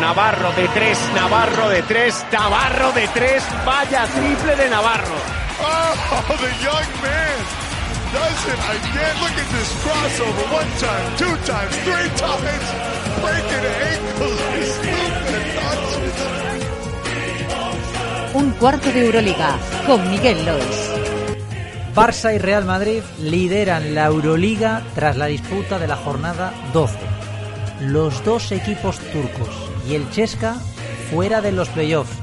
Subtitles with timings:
[0.00, 5.16] Navarro de tres, Navarro de tres, Navarro de tres, vaya triple de Navarro.
[5.58, 7.66] Oh, the young man
[8.12, 9.14] does it again.
[9.22, 10.44] Look at this crossover.
[10.52, 12.66] One time, two times, three times.
[13.22, 14.40] Breaking ankles.
[18.34, 19.56] Un cuarto de Euroliga
[19.86, 20.92] con Miguel Lois.
[21.94, 27.15] Barça y Real Madrid lideran la Euroliga tras la disputa de la jornada 12.
[27.80, 30.54] Los dos equipos turcos y el Chesca
[31.10, 32.18] fuera de los playoffs.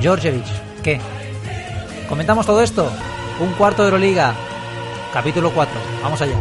[0.00, 0.48] Georgievich,
[0.82, 1.00] ¿qué?
[2.08, 2.90] ¿Comentamos todo esto?
[3.38, 4.34] Un cuarto de Euroliga,
[5.12, 5.72] capítulo 4.
[6.02, 6.36] Vamos allá.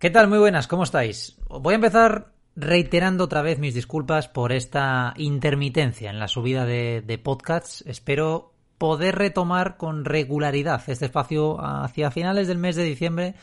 [0.00, 0.26] ¿Qué tal?
[0.26, 1.36] Muy buenas, ¿cómo estáis?
[1.48, 7.00] Voy a empezar reiterando otra vez mis disculpas por esta intermitencia en la subida de,
[7.00, 7.84] de podcasts.
[7.86, 13.36] Espero poder retomar con regularidad este espacio hacia finales del mes de diciembre.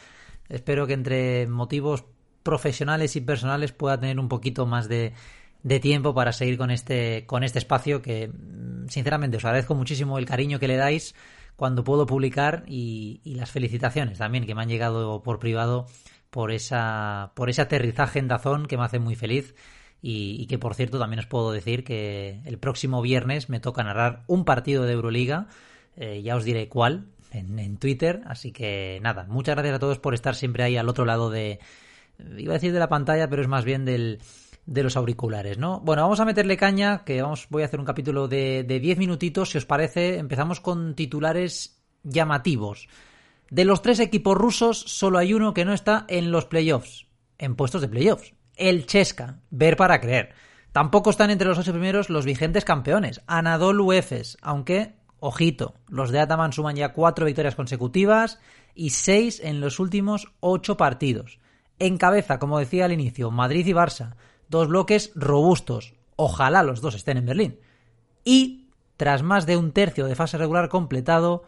[0.51, 2.03] Espero que entre motivos
[2.43, 5.13] profesionales y personales pueda tener un poquito más de,
[5.81, 10.25] tiempo para seguir con este, con este espacio que mm, sinceramente os agradezco muchísimo el
[10.25, 11.15] cariño que le dais
[11.55, 15.85] cuando puedo publicar y, las felicitaciones también que me han llegado por privado
[16.29, 19.55] por esa por ese aterrizaje en Dazón que me hace muy feliz.
[20.03, 23.83] Y, y, que por cierto también os puedo decir que el próximo viernes me toca
[23.83, 25.47] narrar un partido de Euroliga.
[25.95, 30.13] Eh, ya os diré cuál en, Twitter así que nada muchas gracias a todos por
[30.13, 31.59] estar siempre ahí al otro lado de
[32.37, 34.19] iba a decir de la pantalla pero es más bien del
[34.65, 35.79] de los auriculares, ¿no?
[35.79, 38.99] Bueno, vamos a meterle caña, que vamos, voy a hacer un capítulo de, de 10
[38.99, 42.87] minutitos, si os parece, empezamos con titulares llamativos.
[43.49, 47.07] De los tres equipos rusos, solo hay uno que no está en los playoffs,
[47.37, 48.33] en puestos de playoffs.
[48.55, 50.33] El Chesca, ver para creer.
[50.71, 56.19] Tampoco están entre los ocho primeros los vigentes campeones, Anadolu Efes, aunque, ojito, los de
[56.19, 58.39] Ataman suman ya cuatro victorias consecutivas
[58.75, 61.39] y seis en los últimos ocho partidos.
[61.79, 64.15] En cabeza, como decía al inicio, Madrid y Barça,
[64.49, 65.93] dos bloques robustos.
[66.15, 67.59] Ojalá los dos estén en Berlín.
[68.23, 68.67] Y,
[68.97, 71.43] tras más de un tercio de fase regular completado,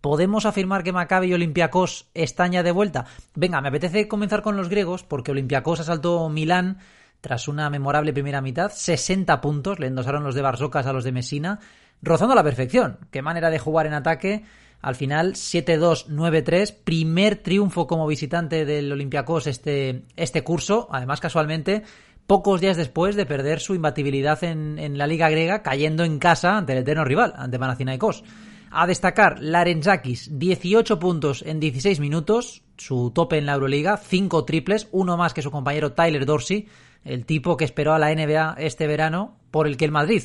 [0.00, 3.06] ¿podemos afirmar que Maccabi y Olympiacos están ya de vuelta?
[3.34, 6.78] Venga, me apetece comenzar con los griegos, porque Olympiacos asaltó Milán
[7.20, 11.12] tras una memorable primera mitad, 60 puntos, le endosaron los de Barsocas a los de
[11.12, 11.60] Messina,
[12.02, 12.98] rozando la perfección.
[13.10, 14.44] Qué manera de jugar en ataque.
[14.80, 20.88] Al final, 7-2, 9-3, primer triunfo como visitante del Olympiacos este, este curso.
[20.92, 21.82] Además, casualmente,
[22.26, 26.56] pocos días después de perder su imbatibilidad en, en, la liga griega, cayendo en casa
[26.56, 28.22] ante el eterno rival, ante Panathinaikos.
[28.70, 34.88] A destacar, Larenzakis, 18 puntos en 16 minutos, su tope en la Euroliga, 5 triples,
[34.92, 36.68] uno más que su compañero Tyler Dorsey,
[37.04, 40.22] el tipo que esperó a la NBA este verano, por el que el Madrid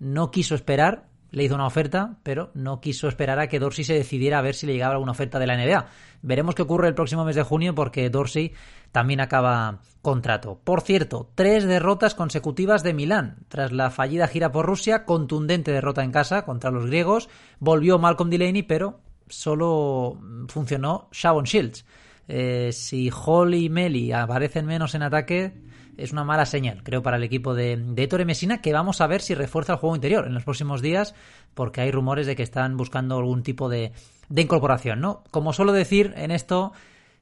[0.00, 3.94] no quiso esperar, le hizo una oferta, pero no quiso esperar a que Dorsey se
[3.94, 5.86] decidiera a ver si le llegaba alguna oferta de la NBA.
[6.22, 8.52] Veremos qué ocurre el próximo mes de junio porque Dorsey
[8.90, 10.58] también acaba contrato.
[10.64, 13.36] Por cierto, tres derrotas consecutivas de Milán.
[13.48, 17.28] Tras la fallida gira por Rusia, contundente derrota en casa contra los griegos,
[17.60, 20.18] volvió Malcolm Delaney, pero solo
[20.48, 21.84] funcionó Shavon Shields.
[22.26, 25.52] Eh, si Hall y Meli aparecen menos en ataque,
[25.96, 29.06] es una mala señal, creo, para el equipo de, de Ettore Messina, que vamos a
[29.06, 31.14] ver si refuerza el juego interior en los próximos días,
[31.54, 33.92] porque hay rumores de que están buscando algún tipo de,
[34.34, 35.24] incorporación, ¿no?
[35.30, 36.72] Como suelo decir en esto,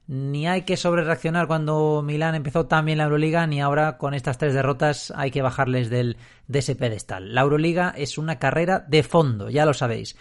[0.07, 4.37] ni hay que sobrereaccionar cuando Milán empezó tan bien la Euroliga, ni ahora con estas
[4.37, 7.33] tres derrotas hay que bajarles del, de ese pedestal.
[7.33, 10.15] La Euroliga es una carrera de fondo, ya lo sabéis.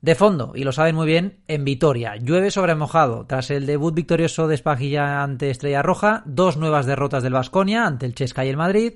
[0.00, 2.14] De fondo, y lo saben muy bien, en Vitoria.
[2.16, 3.26] Llueve sobre mojado.
[3.26, 8.06] Tras el debut victorioso de Espajilla ante Estrella Roja, dos nuevas derrotas del Vasconia ante
[8.06, 8.92] el Chesca y el Madrid.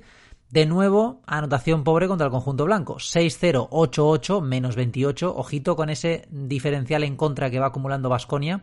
[0.51, 2.97] De nuevo, anotación pobre contra el conjunto blanco.
[2.97, 5.35] 6-0, 8-8, menos 28.
[5.35, 8.63] Ojito con ese diferencial en contra que va acumulando Vasconia.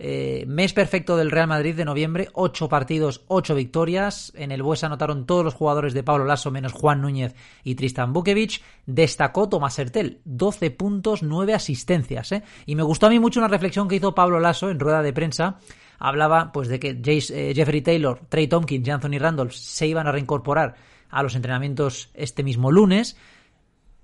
[0.00, 4.32] Eh, mes perfecto del Real Madrid de noviembre, 8 partidos, 8 victorias.
[4.36, 7.34] En el Bues anotaron todos los jugadores de Pablo Lasso menos Juan Núñez
[7.64, 8.62] y Tristan Bukevich.
[8.86, 12.30] Destacó Tomás Hertel, 12 puntos, 9 asistencias.
[12.32, 12.42] ¿eh?
[12.66, 15.12] Y me gustó a mí mucho una reflexión que hizo Pablo Lasso en rueda de
[15.12, 15.58] prensa.
[15.98, 20.12] Hablaba pues de que eh, Jeffrey Taylor, Trey Tompkins y Anthony Randolph se iban a
[20.12, 20.76] reincorporar
[21.10, 23.16] a los entrenamientos este mismo lunes.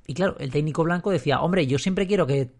[0.06, 2.50] Y claro, el técnico blanco decía, hombre, yo siempre quiero que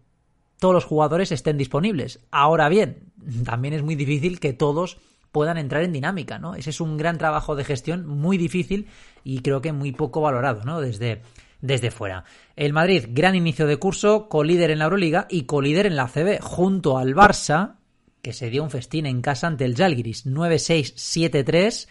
[0.59, 2.19] todos los jugadores estén disponibles.
[2.31, 3.11] Ahora bien,
[3.45, 4.97] también es muy difícil que todos
[5.31, 6.55] puedan entrar en dinámica, ¿no?
[6.55, 8.87] Ese es un gran trabajo de gestión muy difícil
[9.23, 10.79] y creo que muy poco valorado, ¿no?
[10.79, 11.23] Desde,
[11.59, 12.23] desde fuera.
[12.55, 16.39] El Madrid, gran inicio de curso, colíder en la Euroliga y colíder en la CB,
[16.41, 17.75] junto al Barça,
[18.21, 21.89] que se dio un festín en casa ante el Jalgiris, 9-6-7-3,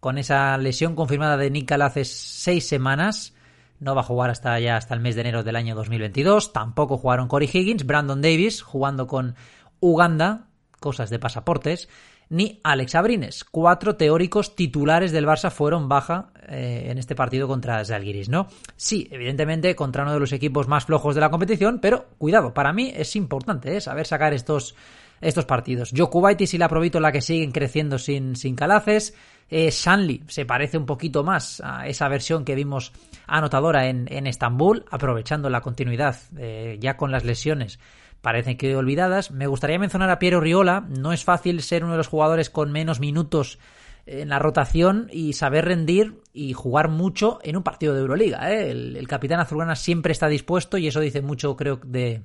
[0.00, 3.35] con esa lesión confirmada de Nical hace seis semanas,
[3.80, 6.52] no va a jugar hasta ya hasta el mes de enero del año 2022.
[6.52, 9.34] Tampoco jugaron Corey Higgins, Brandon Davis jugando con
[9.80, 10.46] Uganda,
[10.80, 11.88] cosas de pasaportes,
[12.28, 13.44] ni Alex Abrines.
[13.44, 18.48] Cuatro teóricos titulares del Barça fueron baja eh, en este partido contra Zalgiris, ¿no?
[18.76, 22.72] Sí, evidentemente contra uno de los equipos más flojos de la competición, pero cuidado, para
[22.72, 23.80] mí es importante ¿eh?
[23.80, 24.74] saber sacar estos,
[25.20, 25.92] estos partidos.
[25.96, 29.14] Jokubaitis y la la que siguen creciendo sin, sin calaces.
[29.48, 32.92] Eh, Shanley se parece un poquito más a esa versión que vimos
[33.26, 37.78] anotadora en, en Estambul, aprovechando la continuidad eh, ya con las lesiones
[38.26, 39.30] parecen que olvidadas.
[39.30, 40.84] Me gustaría mencionar a Piero Riola.
[40.88, 43.60] No es fácil ser uno de los jugadores con menos minutos
[44.06, 48.52] en la rotación y saber rendir y jugar mucho en un partido de Euroliga.
[48.52, 48.70] ¿eh?
[48.70, 52.22] El, capitán azulgrana siempre está dispuesto y eso dice mucho, creo, de,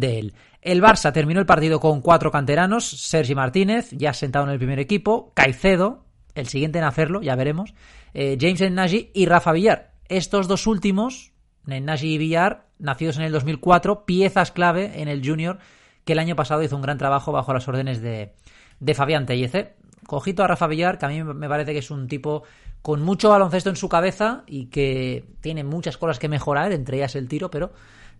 [0.00, 0.34] de él.
[0.60, 2.88] El Barça terminó el partido con cuatro canteranos.
[2.88, 5.32] Sergi Martínez, ya sentado en el primer equipo.
[5.34, 6.04] Caicedo,
[6.34, 7.74] el siguiente en hacerlo, ya veremos.
[8.14, 9.92] Eh, James Nagy y Rafa Villar.
[10.08, 11.32] Estos dos últimos,
[11.64, 15.58] Nagy y Villar, nacidos en el 2004, piezas clave en el Junior,
[16.04, 18.34] que el año pasado hizo un gran trabajo bajo las órdenes de,
[18.78, 19.74] de Fabián Tellez.
[20.06, 22.44] Cojito a Rafa Villar, que a mí me parece que es un tipo
[22.82, 27.16] con mucho baloncesto en su cabeza y que tiene muchas cosas que mejorar, entre ellas
[27.16, 27.72] el tiro, pero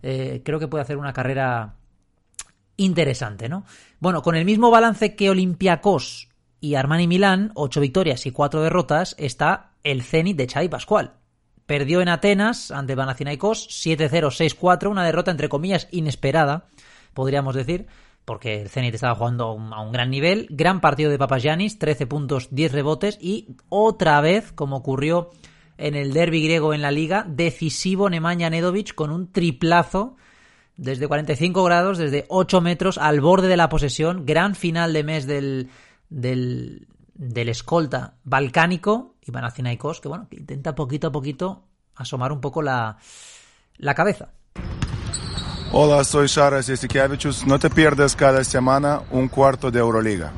[0.03, 1.75] eh, creo que puede hacer una carrera
[2.77, 3.65] interesante, ¿no?
[3.99, 6.29] Bueno, con el mismo balance que Olympiacos
[6.59, 11.13] y Armani Milán, ocho victorias y cuatro derrotas, está el Zenit de Xavi Pascual.
[11.65, 16.67] Perdió en Atenas ante Panathinaikos 7-0-6-4, una derrota entre comillas inesperada,
[17.13, 17.87] podríamos decir,
[18.27, 20.47] porque el Zenit estaba jugando a un, gran nivel.
[20.49, 25.31] Gran partido de Papagiannis, 13 puntos, 10 rebotes y otra vez, como ocurrió
[25.77, 30.15] en el derby griego en la liga, decisivo Nemanja Nedovic con un triplazo
[30.75, 34.25] desde 45 grados, desde 8 metros al borde de la posesión.
[34.25, 35.69] Gran final de mes del,
[36.09, 36.87] del,
[37.35, 41.63] escolta balcánico y Panathinaikos, que bueno, que intenta poquito a poquito
[41.95, 42.97] asomar un poco la,
[43.77, 44.29] la cabeza.
[45.73, 47.45] Hola, soy Sharas Yesikevichus.
[47.45, 50.31] No te pierdas cada semana un cuarto de Euroliga.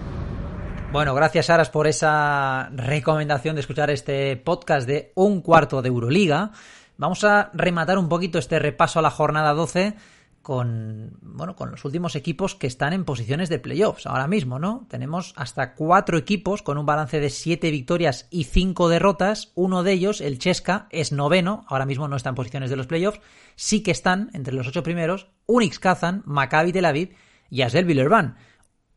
[0.91, 6.51] Bueno, gracias Saras por esa recomendación de escuchar este podcast de un cuarto de Euroliga.
[6.97, 9.93] Vamos a rematar un poquito este repaso a la jornada 12
[10.41, 14.87] con, bueno, con los últimos equipos que están en posiciones de playoffs ahora mismo, ¿no?
[14.89, 19.51] Tenemos hasta cuatro equipos con un balance de siete victorias y cinco derrotas.
[19.53, 22.87] Uno de ellos, el Chesca, es noveno, ahora mismo no está en posiciones de los
[22.87, 23.21] playoffs.
[23.55, 27.15] Sí que están entre los ocho primeros Unix Kazan, Maccabi Tel Aviv
[27.51, 28.37] y Asdel Villerban.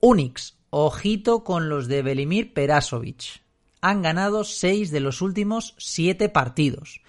[0.01, 3.43] Unix, ojito con los de Belimir Perasovic.
[3.83, 7.03] Han ganado seis de los últimos siete partidos.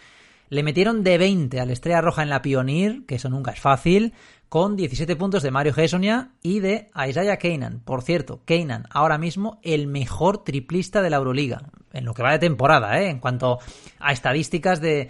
[0.50, 3.62] Le metieron de 20 a la Estrella Roja en la Pioneer, que eso nunca es
[3.62, 4.14] fácil,
[4.50, 7.80] con 17 puntos de Mario Gessonia y de Isaiah Keynan.
[7.80, 12.34] Por cierto, Keynan, ahora mismo el mejor triplista de la Euroliga, en lo que va
[12.34, 13.10] de temporada, ¿eh?
[13.10, 13.60] en cuanto
[13.98, 15.10] a estadísticas de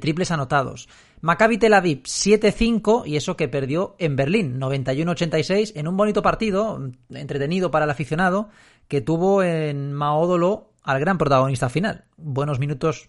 [0.00, 0.88] triples anotados.
[1.22, 6.90] Maccabi Tel Aviv 7-5 y eso que perdió en Berlín 91-86 en un bonito partido,
[7.10, 8.48] entretenido para el aficionado,
[8.88, 12.06] que tuvo en Maódolo al gran protagonista final.
[12.16, 13.08] Buenos minutos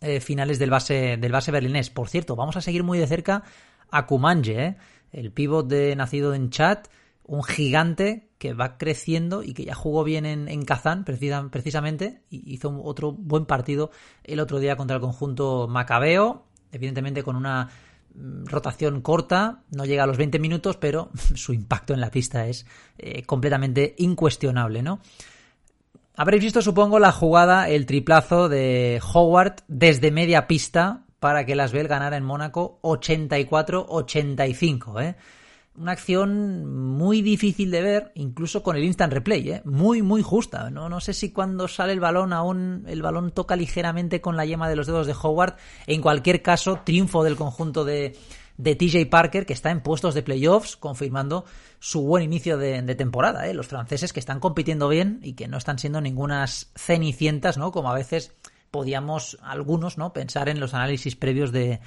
[0.00, 1.90] eh, finales del base, del base berlinés.
[1.90, 3.42] Por cierto, vamos a seguir muy de cerca
[3.90, 4.76] a Kumanje, ¿eh?
[5.10, 6.84] el pívot de nacido en Chad,
[7.24, 12.54] un gigante que va creciendo y que ya jugó bien en, en Kazán precisamente y
[12.54, 13.90] hizo otro buen partido
[14.22, 17.68] el otro día contra el conjunto macabeo, evidentemente con una
[18.14, 22.46] mm, rotación corta, no llega a los 20 minutos, pero su impacto en la pista
[22.46, 22.66] es
[22.98, 25.00] eh, completamente incuestionable, ¿no?
[26.16, 31.70] Habréis visto, supongo, la jugada, el triplazo de Howard desde media pista para que Las
[31.70, 35.14] Bell ganara en Mónaco 84-85, ¿eh?
[35.76, 39.62] Una acción muy difícil de ver, incluso con el instant replay, ¿eh?
[39.64, 40.70] Muy, muy justa.
[40.70, 44.44] No, no sé si cuando sale el balón aún el balón toca ligeramente con la
[44.44, 45.56] yema de los dedos de Howard.
[45.86, 48.16] En cualquier caso, triunfo del conjunto de,
[48.58, 51.44] de TJ Parker, que está en puestos de playoffs, confirmando
[51.78, 53.46] su buen inicio de, temporada.
[53.46, 53.54] ¿eh?
[53.54, 57.70] Los franceses que están compitiendo bien y que no están siendo ningunas cenicientas, ¿no?
[57.70, 58.34] Como a veces
[58.70, 60.12] podíamos algunos, ¿no?
[60.12, 61.80] Pensar en los análisis previos de,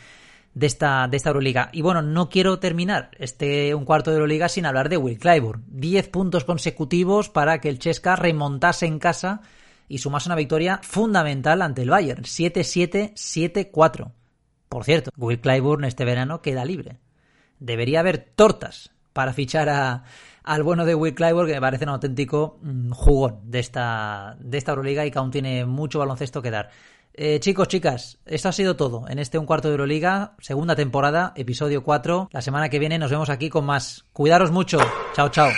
[0.53, 1.69] de esta, de esta Euroliga.
[1.71, 5.63] Y bueno, no quiero terminar este un cuarto de Euroliga sin hablar de Will Clyburn.
[5.67, 9.41] Diez puntos consecutivos para que el Chesca remontase en casa
[9.87, 12.23] y sumase una victoria fundamental ante el Bayern.
[12.23, 14.11] 7-7, 7-4.
[14.69, 16.99] Por cierto, Will Clyburn este verano queda libre.
[17.59, 20.05] Debería haber tortas para fichar a,
[20.43, 24.57] al bueno de Will Clyburn, que me parece un auténtico mm, jugón de esta, de
[24.57, 26.69] esta Euroliga y que aún tiene mucho baloncesto que dar.
[27.13, 31.33] Eh, chicos, chicas, esto ha sido todo en este Un Cuarto de Euroliga, segunda temporada,
[31.35, 32.29] episodio 4.
[32.31, 34.05] La semana que viene nos vemos aquí con más.
[34.13, 34.79] Cuidaros mucho.
[35.13, 35.49] Chao, chao.